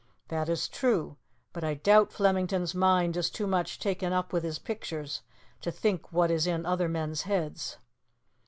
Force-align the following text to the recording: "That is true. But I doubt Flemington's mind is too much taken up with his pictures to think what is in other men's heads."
"That 0.29 0.49
is 0.49 0.67
true. 0.67 1.17
But 1.53 1.63
I 1.63 1.75
doubt 1.75 2.11
Flemington's 2.11 2.73
mind 2.73 3.15
is 3.15 3.29
too 3.29 3.45
much 3.45 3.77
taken 3.77 4.11
up 4.11 4.33
with 4.33 4.43
his 4.43 4.57
pictures 4.57 5.21
to 5.61 5.71
think 5.71 6.11
what 6.11 6.31
is 6.31 6.47
in 6.47 6.65
other 6.65 6.89
men's 6.89 7.21
heads." 7.21 7.77